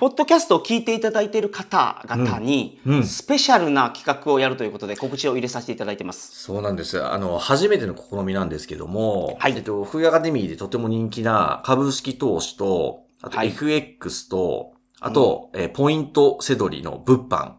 [0.00, 6.42] ポッドキャストを聞いていただいている方々に、うんうんスペシャルな企画をやるということで告知を入れさせていただいてます。
[6.42, 7.04] そうなんです。
[7.04, 17.52] あの、初めての試みなんですけども、はいえっと、フーアカデミーでとても人気な株式投資と、あとはい FX と、あと、えーポイントセドリの物販。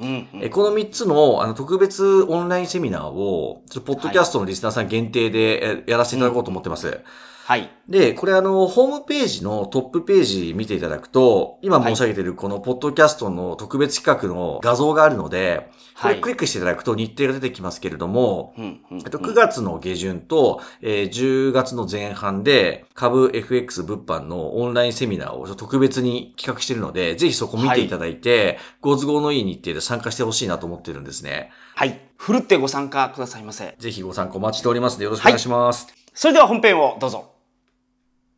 [0.00, 6.86] うんうんえーこの3つの、あの、特別オンラインセミナーを、ちょっとポッドキャストのリスナーさん限定で、えーやらせていただこうと思ってます。
[6.86, 7.00] はい。
[7.88, 31.50] で、これあの、ホームページのトップページ見ていただくと、今申し上げているこのポッドキャストの特別企画の画像があるので、こはいれクリックしていただくと日程が出てきますけれども、うんうんうんえっと、9月の下旬と、えー10月の前半で株 FX 物販のオンラインセミナーを特別に企画しているので、ぜひそこ見ていただいて、ご都合のいい日程で参加してほしいなと思ってるんですね。
[31.74, 31.98] はい。
[32.16, 33.74] ふるってご参加くださいませ。
[33.78, 35.86] ぜひご参加お待ちしておりますのでよろしくお願いします。
[36.12, 37.37] それでは本編をどうぞ。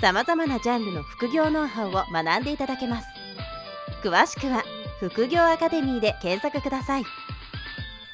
[0.00, 3.08] さまざまなジャンルの副業ノウハウを学んでいただけます
[4.02, 4.62] 詳しくは
[5.00, 7.04] 副業アカデミーで検索ください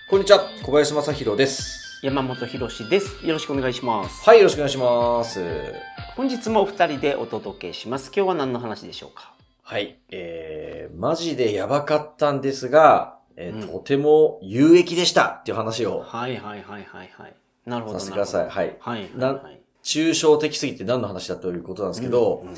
[0.09, 2.01] こんにちは、小林正宏です。
[2.03, 3.27] 山本博史です。
[3.27, 4.23] よろしくお願いします。
[4.29, 5.43] はい、よろしくお願いします。
[6.15, 8.13] 本日もお二人でお届けします。
[8.15, 9.33] 今日は何の話でしょうか？
[9.63, 17.35] はい、えー、マジでやばかったんですが、えーうんとても有益でしたっていう話をはいはいはいはいはい。
[17.65, 17.99] なるほど。
[17.99, 18.51] させてください。
[18.51, 18.77] はい。
[18.79, 19.61] はいなはいはい。
[19.85, 22.57] 抽象的すぎて何の話だということなんですけど、うんうん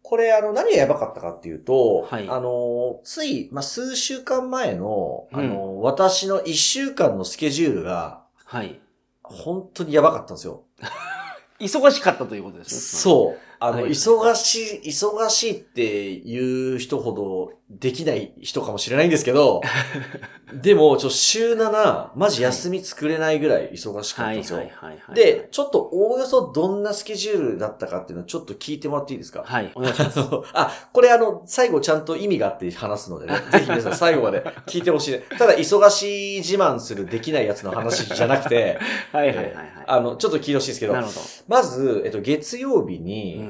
[0.00, 8.80] これあの何がやばかったかっていうと、はいあの、つい、まあ、数週間前の、うんあの、私の一週間のスケジュールが、はい。
[9.22, 10.62] 本当にやばかったんですよ。
[11.60, 13.00] 忙しかったということですね。
[13.02, 13.47] そう。
[13.60, 19.60] あの、はい忙しい、忙しいっていう人ほどできない人かもしれないんですけど、
[20.54, 24.58] でも、ちょ、週7、マジ休み作れないぐらい忙しかったんですよ。
[24.58, 25.14] はいはいはいはい。
[25.14, 29.42] で、、ちょっとおおよそどんなスケジュールだったかっていうのをちょっと聞いてもらっていいですか？
[29.44, 30.20] はい、お願いします。
[30.54, 35.24] あこれあの、最後ちゃんと意味があって話すのでね、 ぜひ皆さん最後まで聞いてほしいね。
[35.38, 38.78] ただ、忙しい自慢するできないやつの話じゃなくて、
[39.12, 39.54] はいはいはいはい。
[39.86, 41.20] あの、ちょっと聞いてほしいんですけどな、るほど。
[41.48, 43.47] まず、えっと、月曜日に、うん。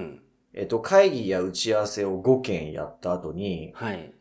[0.55, 4.13] えっと、会議や打ち合わせを5件やった後に、はい。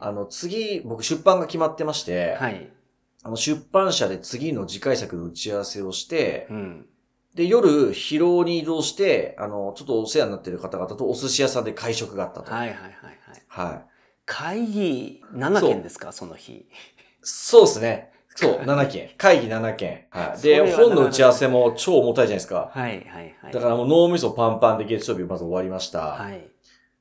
[0.00, 2.70] あの、次、僕出版が決まってまして、はい。
[3.22, 6.86] あの、出版社で次の次回作の打ち合わせをして、うん。
[7.34, 12.52] で、夜、疲労に移動して、あの、ちょっとお世話になっている方々とお寿司屋さんで会食があったと。
[12.52, 12.92] はいはいはい
[13.48, 13.70] はい。
[13.70, 13.86] はい。
[14.24, 16.68] 会議7件ですか、その日。
[17.22, 18.12] そうですね。
[18.38, 19.10] そう、 7件。
[19.16, 20.04] 会議7件。
[20.10, 20.40] はい。
[20.40, 22.70] で、本の打ち合わせも超重たいじゃないですか。
[22.72, 23.52] はいはいはい。
[23.52, 26.12] だからもう脳みそパンパンで月曜日まず終わりました。
[26.12, 26.48] はい。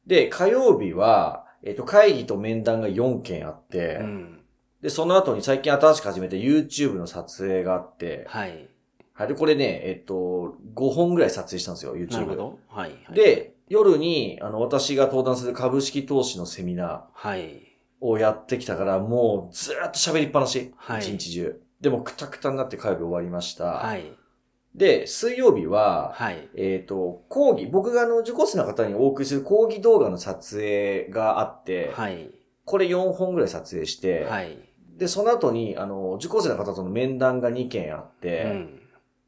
[0.08, 4.40] で、火曜日は、えっと、会議と面談が4件あって、うん。
[4.82, 8.70] で、その後に最近新しく始めた YouTube の撮影があって、はい。
[9.14, 9.28] はい。
[9.28, 12.14] で、これね、えっと、5本ぐらい撮影したんですよ、YouTube。
[12.14, 12.60] なるほど。
[12.68, 12.92] はい。
[13.06, 17.67] はい、で、夜に、あの、私が登壇する株式投資のセミナはい。
[18.02, 20.74] ーをやってきたから、もうずーっと喋りっぱなし。
[20.78, 21.62] はい一日中。
[21.82, 23.66] でも、くたくたになって火曜日終わりました。
[23.66, 24.12] はい。
[24.74, 26.50] で、水曜日は、はい。
[26.56, 32.30] えっ、と、講義、僕があの、受講生の方にお送りする講義動画の撮影があって、はい。
[32.66, 34.58] これ4本ぐらい撮影して、はい。
[34.98, 38.82] で、その後に、あの、受講生の方との面談が2件あって、うん。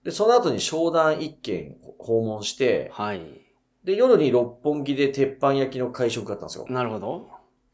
[0.03, 3.22] で、その後に商談1件訪問して、はい。
[3.84, 6.66] で、夜に六本木で鉄板焼きの会食があったんですよ。
[6.69, 7.29] なるほど。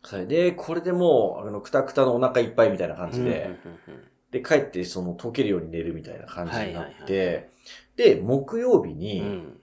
[0.06, 0.28] はい。
[0.28, 3.50] で、これでもう、あの、くたくたのお腹いっぱいみたいな感じで、
[4.32, 7.50] で、帰ってその溶けるように寝るみたいな感じになって、
[7.96, 9.62] で、木曜日に、うん。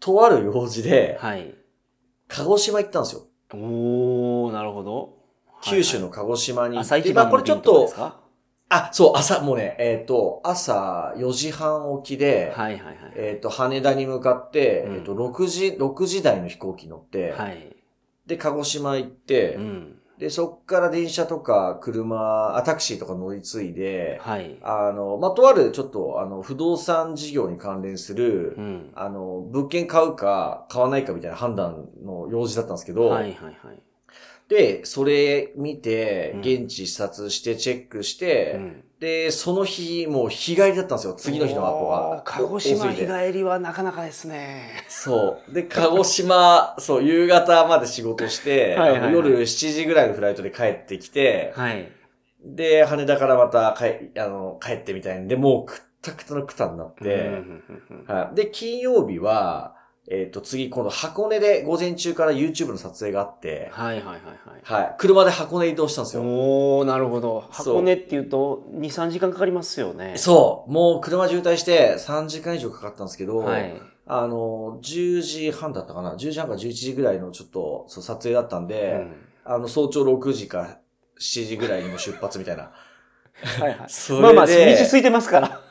[0.00, 1.54] とある用事で、はい。
[2.28, 3.26] 鹿児島行ったんですよ。
[3.54, 4.98] おー、なるほど。
[5.00, 5.18] はい
[5.60, 7.92] 九州の鹿児島に行って、朝一まあこれちょっと
[8.68, 12.96] あ、そう、朝、もうね、えっ、と、朝4時半起きで、はいはいはい。
[13.16, 17.77] えっ、と、羽田に向かって、うんえっ、と、6時、6時台の飛行機乗って、はい。
[18.28, 19.94] で、鹿児島行って、うん。
[20.18, 24.58] で、そっから電車とか車、あ、タクシーとか乗り継いで、はい。
[24.62, 28.90] あの、まあ、とあるちょっと、あの、不動産事業に関連する、うん。
[28.94, 33.82] あの、物件買うか買わないかみたいな判断の用事だったんですけど、はいはいはい。
[34.48, 38.84] で、それ見てうん、現地視察してチェックして、うん。
[39.00, 41.14] で、その日、もう日帰りだったんですよ。
[41.14, 42.22] 次の日のアポおがー。
[42.24, 44.84] 鹿児島日帰りはなかなかですね。
[44.88, 45.54] そう。
[45.54, 51.92] で、鹿児島、そう、夕方まで仕事して、 はいはいはいあの夜7時ぐらいのフライトで帰ってきて、はい。
[52.44, 57.30] で、羽田からまた帰あの帰ってみたいんで、もうくったくたのくたになって、
[58.06, 58.34] はい。
[58.34, 59.76] で、金曜日は、
[60.10, 64.82] えっ、と、次、今度箱根で午前中から YouTube の撮影があって、はいはいはいはい。
[64.82, 64.94] はい。
[64.96, 66.22] 車で箱根移動したんですよ。
[66.22, 67.46] おー、なるほど。
[67.50, 70.14] 箱根っていうと、2、3時間かかりますよね。
[70.16, 70.72] そう。
[70.72, 73.74] もう車渋滞して3時間以上かかったんですけど、はい。
[74.06, 80.78] あの、10時半だったかな ?10 時半か11時ぐらいのちょっとそう撮影だったんで、うんあの、早朝6時か
[81.20, 82.70] 7時ぐらいにも出発みたいな。
[83.60, 83.88] はいはい。
[83.88, 85.67] それでまあまあ、道空いてますから。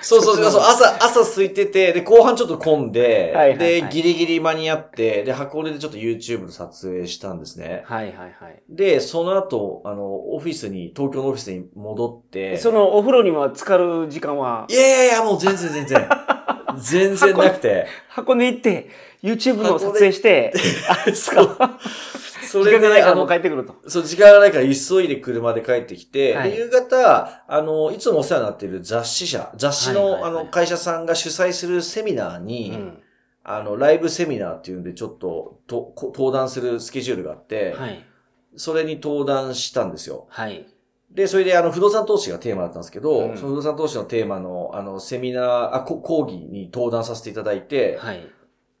[0.00, 7.82] そうそうそうそう、 朝、朝空いてて、で、後半ちょっと混んで、はいはいはいで、ギリギリ間に合って、で、箱根でちょっと YouTube の撮影したんですね。
[7.86, 8.62] はいはいはい。
[8.68, 14.66] で、その後、あの、オフィスに、東京のオフィスに戻って、そのお風呂には浸かる時間は？
[14.68, 16.08] いやいやいや、もう全然全然。
[16.78, 17.86] 全然なくて。
[18.08, 18.88] 箱根行って、
[19.22, 20.52] YouTube の撮影して、
[20.88, 21.58] あ、そう。
[22.46, 23.74] それで、時間がないからもう帰ってくると。
[23.88, 32.98] そう、時間がないから急いで車で帰ってきて、はいで夕方、あの、いつもお世話になっている雑誌社、雑誌の、はいはいはいあの、会社さんが主催するセミナーに、うん。
[33.48, 38.04] あの、ライブセミナーっていうんで、ちょっと、と、こ登壇するスケジュールがあって、はい。
[38.56, 40.26] それに登壇したんですよ。
[40.30, 40.66] はい。
[41.12, 48.28] で、それで、あの、不動産投資がテーマだったんですけど、うんその不動産投資のテーマの、あの、セミナー、あ、こ講義に登壇させていただいて、はい。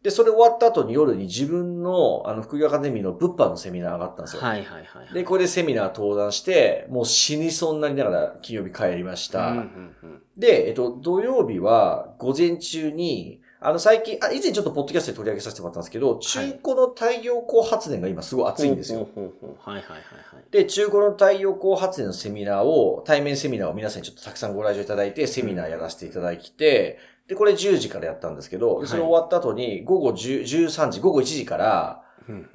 [0.06, 4.40] で、それ終わった後に夜に自分の、あの、副業アカデミーの物販のセミナーがあったんですよ。
[4.40, 5.12] はいはいはい。
[5.12, 9.48] で、これでセミナー登壇して、もう死にそうになりながら金曜日帰りました。
[9.48, 19.08] うんうんうんで、えっと、土曜日は午前中に、あの、最近、あ、以前ちょっとポッドキャストで取り上げさせてもらったんですけど、中古の太陽光発電が今すごい熱いんですよ。
[19.08, 20.00] はいはいはいは
[20.40, 20.52] い。
[20.52, 32.02] で、中古の太陽光発電のセミナーを、対面セミナーを皆さんにちょっとたくさんご来場いただいて、セミナーやらせていただいて、で、これ10時からやったんですけど、でそれ終わった後に、午後10 13時、午後1時から、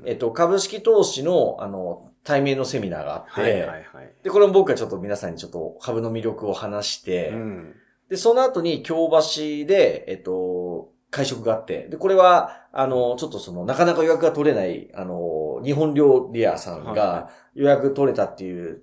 [0.06, 4.14] えっと、株式投資の、あの、対面のセミナーがあって、はいはいはい。
[4.24, 7.76] で、これも僕がちょっと皆さんにちょっと株の魅力を話して、うん。
[8.10, 18.82] で、その後に京橋で、えっと、会食があって、で、これは、あの、ちょっとその、なかなか予約が取れない、あの、日本料理屋さんはいが予約取れたっていう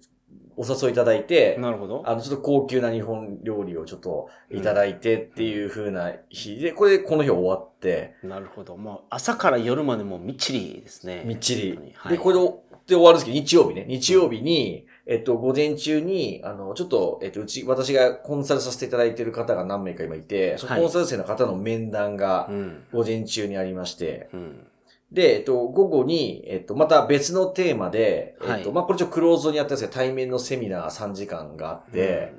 [0.59, 2.03] お誘いいただいて、なるほど。
[2.05, 8.77] あの、ちょっと高級な日本料理をちょっといただいてっていう風な日で、これでこの日終わって、なるほど。
[8.77, 11.23] もう朝から夜までもうみっちりですね。
[11.25, 11.79] みっちり。
[11.95, 12.41] はいで、これで
[12.89, 13.85] で終わるんですけど、日曜日ね。
[13.87, 22.85] 日曜日に、えっと、午前中に、あの、ちょっと、えっと、うち、私がコンサルさせていただいている方が何名か今いて、そのはいコンサル生の方の面談がうん。
[22.93, 24.67] 午前中にありまして、うん。
[25.11, 32.35] で、えっと、午後に、えっと、また別のテーマで、えっと、はいまあ、これちょっとクローズドにやったんですけど、対面のセミナー3時間があって、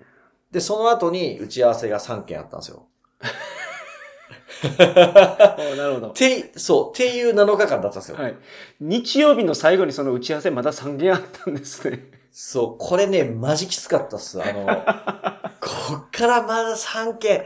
[0.51, 2.86] で、その後に打ち合わせが3件あったんですよ。
[4.77, 6.10] なるほど。
[6.10, 8.18] て、そう、っていう7日間だったんですよ。
[8.18, 8.36] はい。
[8.80, 12.12] 日曜日の最後にその打ち合わせまだ3件あったんですね。
[12.31, 14.42] そう、これね、マジきつかったっす。
[14.42, 14.66] あの、
[15.60, 17.45] こっからまだ3件、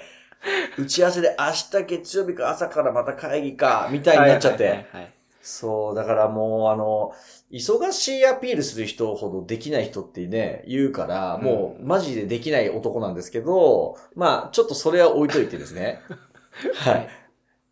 [0.77, 4.63] 打ち合わせで明日月曜日か朝からまた会議か、みたいになっちゃって。
[4.63, 5.13] はいはいはいはい
[5.43, 7.11] そう、だからもうあの、
[7.51, 15.99] 忙しいアピールする人ほどできない人ってね、言うから、もうマジでできない男なんですけど、まあ、ちょっとそれは置いといてですね。
[16.75, 17.09] はい。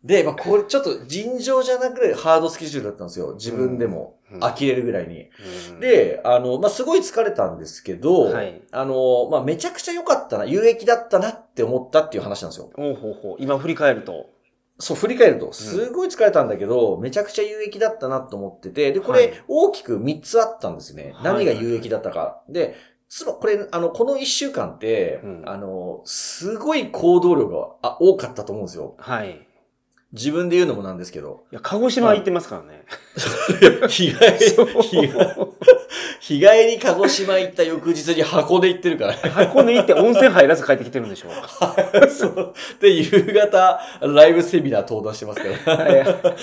[0.04, 3.34] で、まあ、これちょっと尋常じゃなくハードスケジュールだったんですよ。
[3.34, 5.28] 自分でもうん呆れるぐらいに。
[5.72, 12.70] うん、で、あの、まあ、すごい疲れたんですけど、はいあの、まあ、めちゃくちゃ良かったな、有益だったなって思ったっていう話なんですよ。
[12.76, 14.30] おうほうほう今振り返ると。
[14.78, 21.12] そう、振り返ると、すごい疲れたんだけど、めちゃくちゃ有益だったなと思ってて、で、こはいれ、大きく3つあったんですね。
[21.14, 22.42] はい何が有益だったか。
[22.48, 22.74] で、
[23.08, 28.94] つま、これ、あの、この1週間って、うんあの、すごい行動量があ多かったと思うんですよ。
[28.98, 29.46] はい。
[30.12, 31.44] 自分で言うのもなんですけど。
[31.50, 32.84] いや、鹿児島行ってますからね。
[33.88, 35.08] 日帰り、
[36.20, 39.12] 日帰り鹿児島行った翌日に箱で行ってるから。
[39.14, 42.10] 箱根行って温泉入らず帰ってきてるんでしょう。
[42.10, 42.54] そう。
[42.80, 45.84] で、夕方、ライブセミナー登壇してますから。
[45.84, 46.36] はい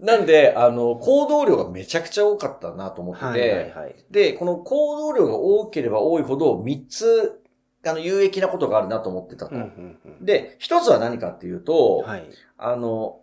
[0.00, 3.96] なんで、あの、行動量がめちゃくちゃ多かったなと思ってて、はいはいはい。
[4.10, 7.40] で、この行動量が多ければ多いほど、3つ、
[7.84, 9.54] あの、有益なことがあるなと思ってたと。
[9.54, 12.28] うんうんうんで、一つは何かっていうと、はい。
[12.58, 13.20] あの、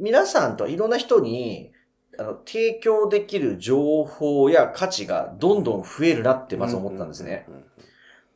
[0.00, 1.72] 皆さんといろんな人に、
[2.18, 7.46] あの、提供できる情報や価値がどんどん増えるなってまず思ったんですね。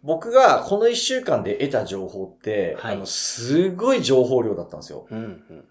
[0.02, 5.06] 僕がこの1週間で得た情報って、はいあの、すごい情報量だったんですよ。
[5.10, 5.64] うんうん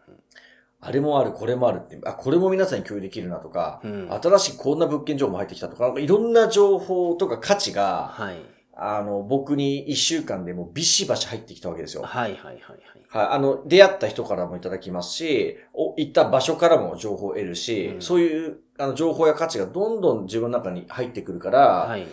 [0.81, 8.37] あれもある、これもあるって、あ、これも皆さんに共有できるなとか、うんうん新しいこんな物件情報も入ってきたとか、なんかいろんな情報とか価値が、はい。
[8.81, 12.03] あの、僕に一週間でもうビシバシ入ってきたわけですよ。
[12.03, 12.59] はいはいはいはい。
[13.09, 13.27] はい。
[13.31, 22.07] あの、出会った人からもいただきますし、お行った場所からも情報を得るし、うんそういう、あの、情報や価値がどんどん自分の中に入ってくるから、はい。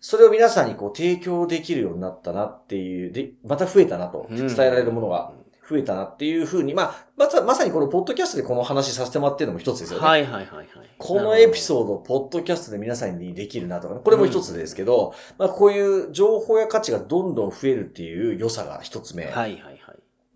[0.00, 5.32] それを皆さんにこう提供できるようになったなっていう、で、また増えたなと、うん伝えられるものが
[5.68, 10.06] 増えたなっていうふうに、まあ、まさ、まさにこのポッドキャストでこの話させてもらってるのも一つですよね。
[10.06, 10.68] はいはいはいはい。
[10.98, 19.24] このエピーソードをポッドキャストで皆さんにできるなとか、これも一つですけど、まあこういう情報や価値がどんどん増えるっていう良さが一つ目。
[19.24, 19.32] ド。
[19.32, 19.76] はいはいはい。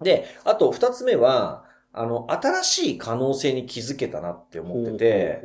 [0.02, 5.42] で、あと二つ目は、あの、新しい可能性に気づけたなって思ってて、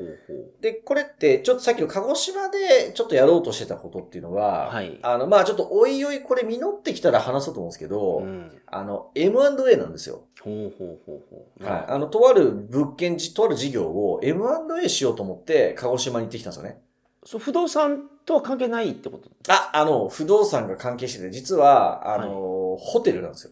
[0.62, 8.24] で、これって、ちょっとさっきの鹿児島でちょっとやろうとしてたことっていうのは、はいあの、まあちょっとおいおいこれ実ってきたら話そうと思うんですけど、う。
[8.24, 8.52] うん。
[8.68, 10.26] あの、M&A なんですよ。
[10.40, 11.64] ほうほうほうほう。
[11.66, 11.86] はい。
[11.88, 16.80] あの、とある物件じ、とある事業を M&A しようと思って、鹿児島に行ってきたんですよね。
[17.26, 19.32] そう不動産とは関係ないってこと？
[19.48, 23.52] あ、あの、不動産が関係してて、実は、あの、ホテルなんですよ。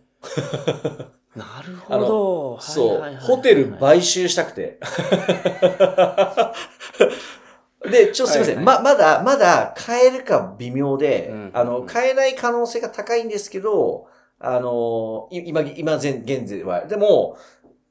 [1.35, 2.59] なるほど。
[2.61, 4.79] そう、はいはいはいはいホテル買収したくて。
[7.89, 8.55] で、ちょっとすいません。
[8.57, 14.07] はいま、まだ、まだ買えるか微妙で、うんあの、買えない可能性が高いんですけど、
[14.39, 16.85] あの、い今、今、現現在は。
[16.85, 17.37] でも、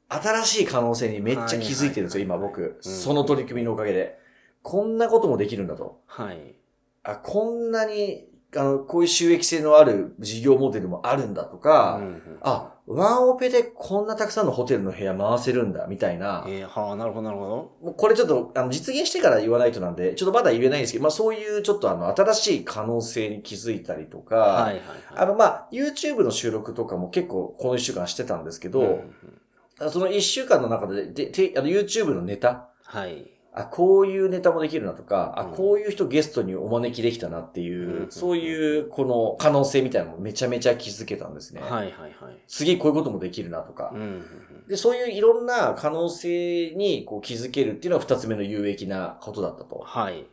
[0.09, 2.87] 新しい可能性にめっちゃ気づいてるんですよ、今はいはいはい僕。
[2.87, 4.19] うんその取り組みのおかげで。
[4.63, 6.01] こんなこともできるんだと。
[6.07, 6.55] はい。
[7.03, 16.45] あ、こんなに、あの、こういう収益性のある事業モデルもあるんだとか、うんうんあ、ワンオペでこんなたくさんのホテルの部屋回せるんだ、みたいな。
[16.49, 17.57] えー、はあ、なるほどなるほど。
[17.83, 24.79] もうこれちょっと、あの、実現してから言わないとなんで、ちょっとまだ言えないんですけど、まあそういうちょっとあの、新しい可能性に気づいたりとか、はいはいはい。
[25.17, 29.15] あの、まあ、YouTube の収録とかも結構この一週間してたんですけど、うんうん
[29.91, 33.31] その一週間の中で、で、であの YouTube のネタ、はい。
[33.55, 41.61] あ、こういうネタもできるなとか、あ、うんこういう人ゲストにお招きできたなっていう、うんそういうこの可能性みたいなのをめちゃめちゃ気づけたんですね。
[41.61, 42.13] はいはいはい。
[42.49, 43.95] 次こういうこともできるなとか。
[44.69, 49.83] で、そういういろんな可能性にこう気づけるっていうのが二つ目の有益なことだったと。
[49.85, 50.27] はい。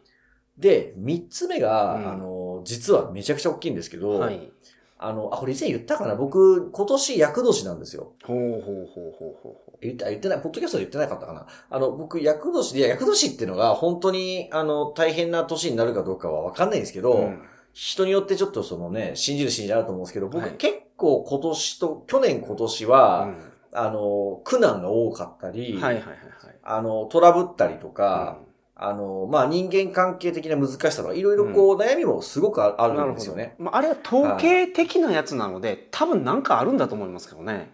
[0.57, 4.51] で、三つ目が、うんあの、実はめちゃくちゃ大きいんですけど、はい。
[4.99, 6.13] あの、あ、これ以前言ったかな？
[6.15, 8.13] 僕、今年役年なんですよ。
[8.23, 11.47] ほうほうほうほうほうほ言って、あ言ってない、ポッドキャストで言ってなかったかな？
[11.69, 17.17] あの、僕、役年で、いや役年っていうのが本当に、あの、大変な年になるかどうかはわかんないんですけど、う。
[17.21, 17.41] うん
[17.71, 26.17] 人によってちょっとそのね、信じる信じないあると思うんですけど、僕、はい結構今年と、去年今年は、うんあの、苦難が多かったり、はいはいはいはい。
[26.63, 28.39] あの、トラブったりとか、
[28.81, 33.55] あの、まあ、人間関係的な難しさとか、いろいろこう、悩みもすごくあるんですよね。。
[33.59, 37.71] まあ、あれは統計的なやつなので、多分なんかあるんだと思いますけどね。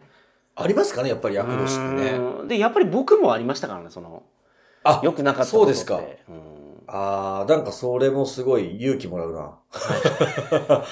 [0.55, 2.11] ありますかね、やっぱり役年ってね。
[2.17, 4.23] うんで、やっぱり僕もありましたからね、その、
[4.83, 5.97] あ、良くなかったそうですか。
[5.97, 6.55] うん
[6.87, 9.55] ああ、なんかそれもすごい勇気もらうな。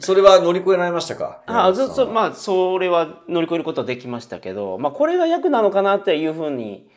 [0.00, 1.42] それは乗り越えられましたか？
[1.46, 6.88] あずそまあ、あそれは乗り越えることはできましたけど、まあ、これが役なのかなっていうふうに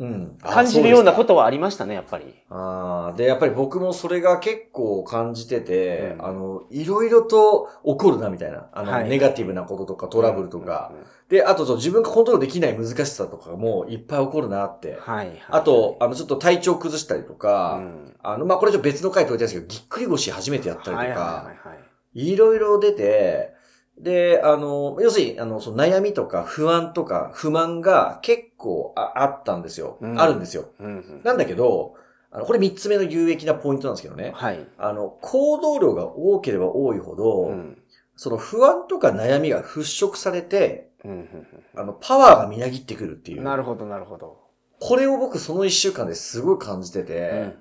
[0.00, 0.38] うん。
[0.42, 1.24] あ感じるようなこ。
[1.24, 2.34] とはありましたねやっぱり。
[2.48, 8.68] ああ、で、やっぱり僕もそれが結構感じてて、うんあの、いろいろと起こるなみたいな。
[8.72, 10.88] あの、はいネガティブなこととかトラブルとか。
[10.92, 14.98] うんうんで、あとそう自分がコントロールできない難しさとかもいっぱい起こるなって。
[15.00, 23.52] はいはい、あと、あの、ちょっと体調崩したりとか、うんあの、まあ、これちょっと別の回と言ってたんですけど、ぎっくり腰初めてやったりとか、はいはいはいはいいろいろ出て、
[23.96, 29.96] で、あの、要するに、あの、その悩みとか不安とか不満が結構ああったんですよ。
[30.00, 30.66] うんあるんですよ。
[30.78, 31.94] うんうんなんだけど、
[32.30, 34.32] あの、これ三つ目の有益なポイントなんですけどね。
[34.34, 34.66] はい。
[34.78, 37.78] あの、行動量が多ければ多いほど、うん
[38.22, 43.38] その不安とか悩みが払拭されて、うんうんあの、パワーがみなぎってくるっていう。
[43.38, 44.36] うんなるほどなるほど。
[44.78, 47.54] これを僕その一週間ですごい感じてて、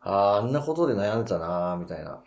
[0.00, 2.20] ああ、あんなことで悩んでたなーみたいな。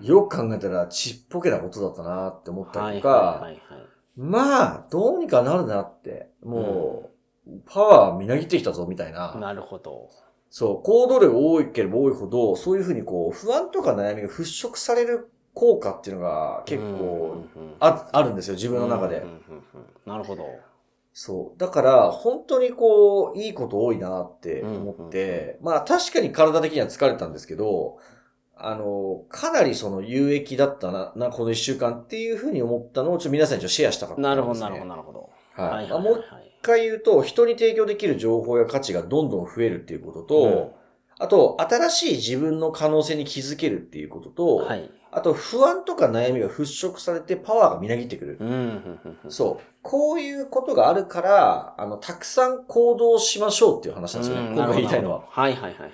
[0.00, 7.10] よく考えたらちっぽけなことだったなーって思ったりとか、はいはいはいはいまあ、どうにかなるなって、も
[7.46, 9.34] う、パワーみなぎってきたぞみたいな。
[9.34, 10.08] なるほど。
[10.50, 16.84] そう、行動量が多ければ多いほど、そういうふうにこう、不安とか悩みが払拭される効果っていうのが結構
[17.56, 19.22] うんうんうんあ、あるんですよ、自分の中でうん。
[19.22, 19.38] うんうん
[19.74, 20.46] うんなるほど。
[21.12, 21.58] そう。
[21.58, 27.98] だから、本当にこう、いいこと多いなって思って、まあ確かに体的には疲れたんですけど、
[28.58, 34.34] あの、かなりその有益だったな、な、この一週間っていうふうに思ったのをちょっと皆さんにちょっとシェアしたかったんです、ね。
[34.34, 35.30] なるほどなるほどなるほど。
[35.56, 35.88] はい。
[35.90, 36.24] もう
[36.60, 40.74] 一回言うと、人に提供できる情報や価値がどんどん増えるっていうことと、
[41.18, 44.90] あと、新しい自分の可能性に気づけるっていうことと、はい。
[45.12, 48.36] あと、不安とか悩みが払拭されてパワーがみなぎってくる。
[48.38, 49.64] うんうんうんうんそう。
[49.80, 54.48] こういうことがあるから、あの、たくさん行動しましょうっていう話なんですよね。
[54.48, 55.24] うん今回言いたいのは。
[55.28, 55.92] はいはいはいはい。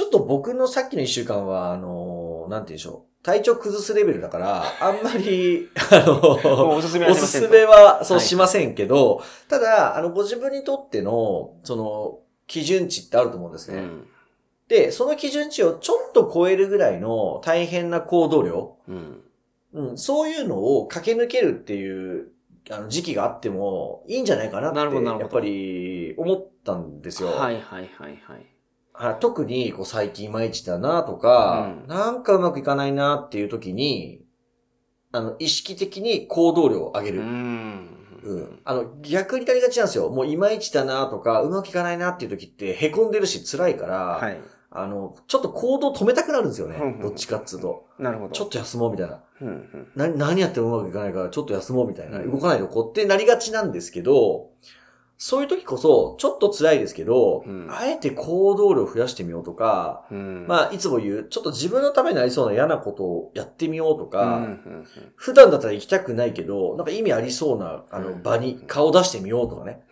[0.00, 3.22] ちょっと僕のさっきの一週間は、あの、なんて言うんでしょう。
[3.22, 13.78] 体調崩すレベルだから、 あんまり、あの、おすすめはおすすめは、そうはいしませんけど、ただ、あの、ご自分にとっての、その、基準値ってあると思うんですね。
[13.78, 14.06] うん。
[14.68, 19.22] で、その基準値をちょっと超えるぐらいの大変な行動量、うん。
[19.74, 22.28] うん、そういうのを駆け抜けるっていう、
[22.70, 27.28] あの、時期があってもいいんじゃないかなって、やっぱり思ったんですよ。
[27.28, 28.46] はいはいはいはい。
[29.00, 34.22] はい特に、こう、最近いまいちだなとか、うんなんかうまくいかないなっていう時に、
[35.10, 37.22] あの、意識的に行動量を上げうる。
[37.22, 37.88] ん。
[38.22, 38.60] うん。
[38.64, 40.10] あの、逆になりがちなんですよ。
[40.10, 44.40] もういまいちだなとか、うまくいかないなっていう時って、凹んでるし辛いから、はい。
[44.72, 46.78] あの、ちょっと行動止めたくなるんですよね。
[47.02, 47.86] どっちかっつうと。
[47.98, 48.30] なるほど。
[48.32, 49.20] ちょっと休もうみたいな。
[49.40, 52.18] うん何やってもうまくいかないから、ちょっと休もうみたいな。
[52.18, 54.50] うん動かないでおこうってなりがちなんですけど、
[55.22, 60.46] そういう時こそ、ちょっと辛いですけど、うんあえて行動量を増やしてみようとか、うん。
[60.48, 64.86] まあ、いつも言う、ちょっと自分のためになりそうな嫌なことをやってみようとうんか、うんうん
[65.16, 69.82] 普段だったら行きたくないけど、なんか意味ありそうな、あの、うん場に顔出してみようとかね。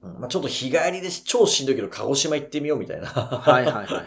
[0.00, 3.06] まあ、ちょっと日帰りで超しんどいけど、鹿児島行ってみようみたいな。
[3.08, 4.04] はいはいはいはいはい。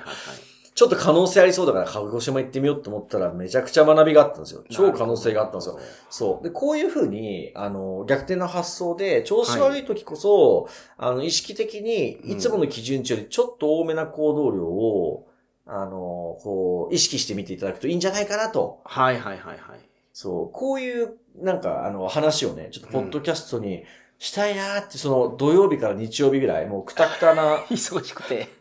[0.77, 4.63] ちょっと可能性ありそうだから、鹿児島行ってみようと思ったら、めちゃくちゃ学びがあったんですよ。
[4.69, 5.79] 超可能性があったんですよ。
[6.11, 6.43] そう。
[6.43, 10.69] で、こういうふうに、あの、逆転の発想で、調子悪い時こそ、
[10.99, 15.27] あの、意識的に、いつもの基準値よりちょっと多めな行動量を、
[15.65, 18.81] あの、こう、意識してみていただくといいんじゃないかなと。
[18.85, 19.79] はいはいはいはい。
[20.13, 20.51] そう。
[20.51, 23.83] こういう、なんか、あの、話をね、ちょっとポッドキャストに
[24.19, 28.56] したいなーって、その、土曜日から日曜日ぐらい、もうくたくたな、 忙しくて。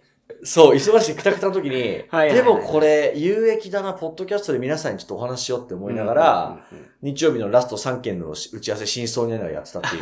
[0.46, 1.88] そう、忙しいくたくたの時に、はいは
[2.24, 10.00] いはいでもこれ、有益だな、ポッドキャストで皆さんにちょっとお話ししようって思いながら、うんうんうん日曜日のラスト3件の打ち合わせ真相になりながらやってたってい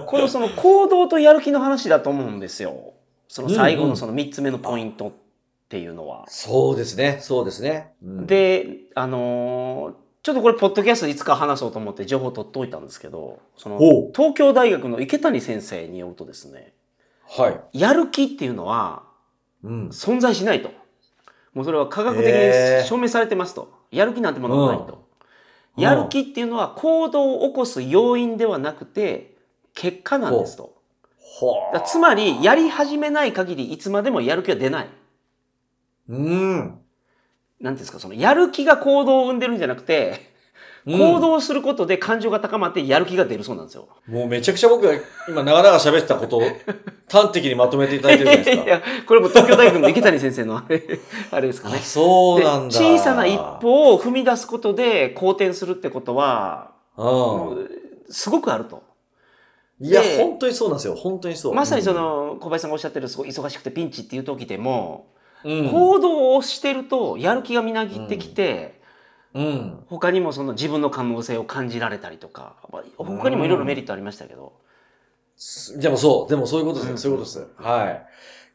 [0.06, 2.94] このその行動とやる気の話だと思うんですよ。
[3.28, 5.12] その最後のその3つ目のポイントっ
[5.68, 6.24] ていうのは。
[6.28, 7.92] そうですね、そうですね。
[8.02, 9.94] うん、で、あのー
[10.24, 16.72] ちょっとこれ、ポッドキャストいつか話そうと思って情報取っておいたんですけど、そのほう、東京大学の池谷先生によるとですね、
[17.28, 17.78] はい。
[17.78, 19.04] やる気っていうのは
[19.62, 19.88] うん。
[19.88, 20.70] 存在しないと。
[21.52, 23.72] もうそれは科学的に証明されてますと。
[23.90, 24.94] やる気なんてものはないと。
[24.94, 25.04] うん
[25.76, 29.36] やる気っていうのは行動を起こす要因ではなくて、
[29.74, 30.74] 結果なんですと。
[31.84, 34.88] つまり、やり始めない限りいつまでもやる気は出ない。
[36.08, 36.16] う。
[36.16, 36.78] うん。
[37.60, 40.33] なんですか、そのやる気が行動を生んでるんじゃなくて、
[40.86, 43.88] 行動することで感情が高まってやる気が出るそうなんですよ。
[44.06, 44.92] もうめちゃくちゃ僕が
[45.28, 46.42] 今長々喋ってたことを
[47.10, 48.64] 端的にまとめていただいてるじゃないですか？
[48.64, 50.82] いや、これも東京大学の池谷先生のあれ
[51.30, 51.78] あれですかあ、ね。
[51.78, 52.78] そうなんだ。
[52.78, 57.70] で小さな一歩を踏み出すことで好転するってことは、もうう
[58.10, 58.82] すごくあると。
[59.80, 59.86] ん。
[59.86, 60.94] いや、で本当にそうなんですよ。
[60.94, 61.54] 本当にそう。
[61.54, 65.06] まさにその、小林さんがおっしゃってるすごい忙しくてピンチっていう時でも、
[65.44, 68.80] うん、行動をしてるとやる気がみなぎってきて、
[69.34, 69.84] うん。
[69.86, 74.52] 他にもその自分の可能性を感じられたりとか、まあ他にもいろいろメリットありましたけど、
[75.76, 76.98] でもそう、でもそういうことですよ、うん。
[76.98, 77.48] そういうことです。
[77.56, 78.06] はい。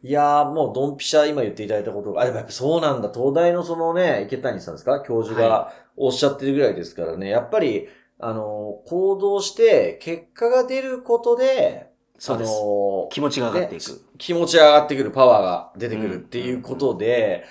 [0.01, 5.03] いやー、もうドンピシャ今言っていただいたことが、あ、でもやっぱそうなんだ、東大のそのね、池谷さんですか？
[5.05, 12.49] 教授がおっしゃってるぐらいですからね、やっぱり、あの、行動して結果が出ることで、そうです。
[12.49, 13.91] あの気持ちが上がっていく。
[13.91, 17.47] ね気持ちが上がってくる、パワーが出てくるっていうことで、い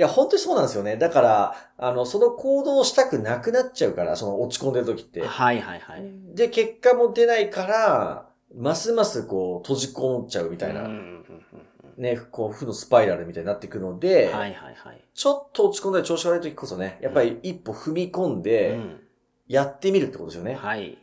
[0.00, 0.96] や、本当にそうなんですよね。
[0.96, 5.20] だから、あの、その行動をしたくなくなっちゃうから、その落ち込んでる時って。
[5.22, 6.02] はいはいはい。
[6.34, 15.00] で、結果も出ないから、ますますこう、閉じこもっちゃうみたいな、うんうんうんね、こう、負のスパイラルみたいになっていくのうで、んはいはいはい。
[15.14, 19.00] ちょっと落ち込んだり調子悪い時こそね、やっぱり一歩踏み込んで、うん
[19.48, 20.54] やってみるってことですよね。
[20.54, 20.96] はい。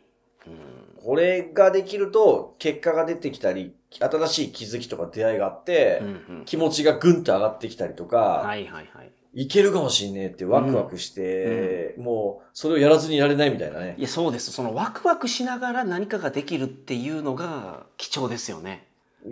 [0.47, 9.11] うんこれができると、結果が出てきたり、新しい気づきとか出会いがあって、うんうん気持ちがぐんと上がってきたりとか、はいはいはい。
[9.33, 14.01] いけるかもしんねえってワクワクして、もう、それをやらずにいられないみたいなねい。
[14.01, 14.51] や、そうです。
[14.51, 18.87] そのワクワクしながら何かができるっていうのが貴重ですよね。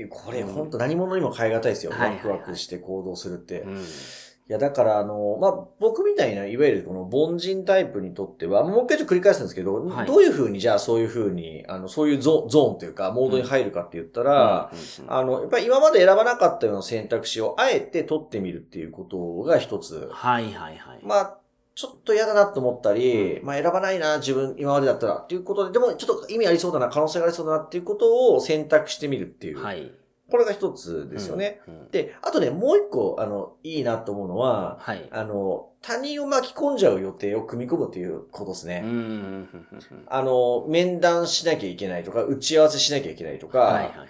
[0.10, 1.92] これ本当何者にも変え難いですよ。
[1.92, 3.62] はいはいはいワクワクして行動するって。
[3.62, 3.78] うん。
[3.78, 3.86] い
[4.52, 20.10] や、だから、あの、まあ、僕みたいな、いわゆるこの凡人タイプにとっては、もう一回ちょっと繰り返すんですけど、はいどういうふうに、じゃあそういうふうに、あの、そういうゾゾーンというか、モードに入るかって言ったら、うんうんあの、やっぱり今まで選ばなかったような選択肢をあえて取ってみるっていうことが一つ。
[20.12, 21.00] はいはいはい。
[21.02, 21.38] まあ、
[21.74, 29.62] ちょっと嫌だなと思ったり、まあ選ばないな、自分、今までだったらっていうことで、でもちょっと意味ありそうだな、可能性がありそうだなっていうことを選択してみるっていう。
[29.62, 29.92] はい。
[30.30, 31.62] これが一つですよね。
[31.68, 31.74] うん。
[31.74, 35.08] うんで、あとね、もう一個、あの、いいなと思うのは、はい。
[35.12, 38.82] あの、他人を巻き込んじゃう予定を組み込むっていうことですね。
[38.84, 44.08] うんうんうんうんうんあの、面談しなきゃいけないとか、打ち合わせしなきゃいけないとか、はいはいはい。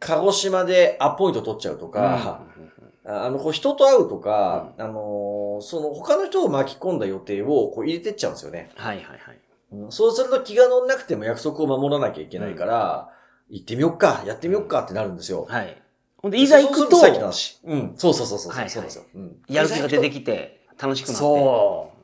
[0.00, 2.78] 鹿児島でアポイント取っちゃうとか、うんうんうん
[3.10, 8.70] ああの、こう人と会うとか、あのーその他の人を巻き込んだ予定をこう入れてっちゃうんですよね。
[8.74, 9.38] はいはいはい。
[9.72, 13.10] うんそうすると気が乗んなくても約束を守らなきゃいけないから、
[13.50, 15.46] 行ってみよっか、やってみよっかってなるんですよ。
[15.48, 15.76] はい。
[16.18, 17.58] ほんで、いざ行くと、そうするさっきの話。
[17.64, 17.94] うん。
[17.96, 18.52] そうそうそうそう。
[18.52, 19.04] はいはいそうですよ。
[19.14, 19.36] うん。
[19.48, 21.20] やる気が出てきて、楽しくなって。
[21.20, 21.98] そう。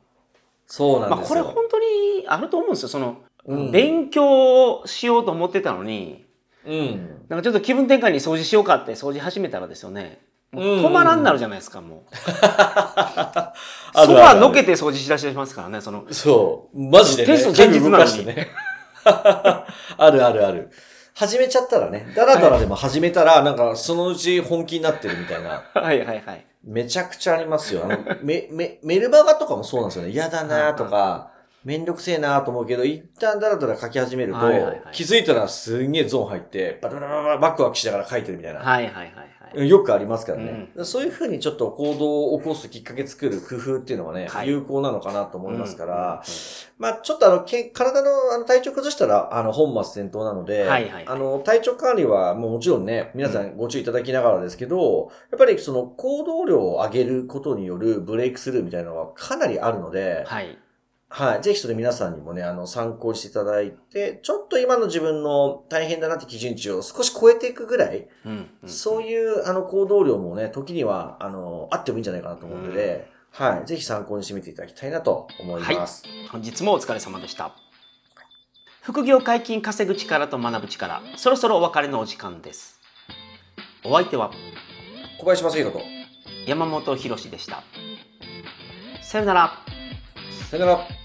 [0.67, 1.43] そうなんまあ、ですよ。
[1.43, 1.85] これ本当に
[2.27, 2.89] あると思うんですよ。
[2.89, 6.25] その、うん勉強しようと思ってたのに、
[6.65, 7.25] うん。
[7.29, 10.19] なんかちょっと気分転換に掃除しようかって掃除始めたらですよね。
[10.51, 11.99] 止まらんなるじゃないですか、もう。
[12.41, 13.53] あ
[13.93, 16.05] そばのけて掃除しだしますからね、その。
[16.11, 16.79] そう。
[16.79, 17.33] マジでね。
[17.33, 18.11] テスト前日なのに。
[19.05, 19.65] あ
[20.11, 20.71] るあるある。
[21.15, 25.63] 始めちゃったらね、だらだらでも始めたら、なんかそのうち本気になってるみたいな。
[25.73, 26.45] はいはいはい。
[26.61, 27.85] めちゃくちゃありますよ。
[27.85, 30.11] あの、め、め、メルマガとかもそうなんですよね。
[30.11, 31.31] 嫌だなとか、
[31.65, 38.59] めんどくせえなと思うけど、一旦だらだら書き始めると、はいはいはい気づいたらすんげえゾーン入って、バラバラバラバクワクしながら書いてるみたいな。
[38.59, 39.23] はいはいはいは
[39.63, 39.69] い。
[39.69, 40.69] よくありますからね。
[40.75, 46.33] うそういうふうにちょっと行動を起こすきっかけ作る工夫っていうのはね、はい有効なのかなと思いますから、うん
[46.77, 60.57] まあちょっとあの、け体のあの体調崩したら、あの、本末転倒なので、はいはいはいあの、体調管理はもうもちろんね、皆さんご注意いただきながらですけど、やっぱりその行動量を上げることによるブレイクスルーみたいなのはかなりあるので、はい。
[61.15, 61.41] はい。
[61.41, 73.65] ぜひそれ皆さんにもね、あの、参考にしていただいて、ちょっと今の自分の大変だなって基準値を少し超えていくぐらい、うんうんそういう、あの、行動量もね、時には、あの、あってもいいんじゃないかなと思うので、はい。
[73.65, 76.03] ぜひ参考にしてみていただきたいなと思います。
[76.33, 77.55] 本日もお疲れ様でした。
[78.81, 82.81] 副業解禁稼ぐ力と学ぶ力、そろそろお別れのお時間です。
[83.85, 84.31] お相手は
[85.17, 85.81] 小林正宏と、
[86.45, 87.63] 山本博史でした。
[89.01, 89.59] さよなら。
[90.49, 91.04] さよなら。